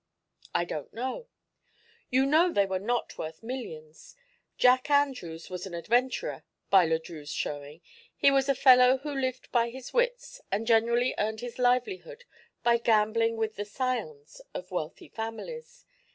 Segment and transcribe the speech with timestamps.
[0.55, 1.27] "I don't know."
[2.09, 4.15] "You know they were not worth millions.
[4.57, 7.81] Jack Andrews was an adventurer, by Le Drieux's showing;
[8.15, 12.23] he was a fellow who lived by his wits and generally earned his livelihood
[12.63, 15.85] by gambling with the scions of wealthy families.